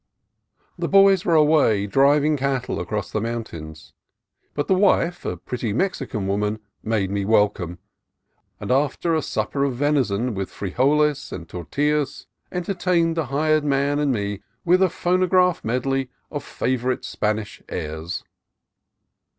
The 0.79 0.87
"boys" 0.87 1.25
were 1.25 1.35
away 1.35 1.85
driving 1.85 2.35
cattle 2.35 2.79
across 2.79 3.11
the 3.11 3.21
mountains, 3.21 3.93
but 4.55 4.67
the 4.67 4.73
wife, 4.73 5.25
a 5.25 5.37
pretty 5.37 5.73
Mexican 5.73 6.25
woman, 6.25 6.59
made 6.81 7.11
me 7.11 7.23
welcome, 7.23 7.77
and 8.59 8.71
after 8.71 9.13
a 9.13 9.21
supper 9.21 9.63
of 9.63 9.75
venison 9.75 10.33
with 10.33 10.49
frijoles 10.49 11.31
and 11.31 11.47
tortillas, 11.47 12.25
entertained 12.51 13.15
the 13.15 13.27
hired 13.27 13.63
man 13.63 13.99
and 13.99 14.11
me 14.11 14.41
with 14.65 14.81
a 14.81 14.89
phonograph 14.89 15.63
medley 15.63 16.09
of 16.31 16.43
favorite 16.43 17.05
Span 17.05 17.37
ish 17.37 17.61
airs. 17.69 18.23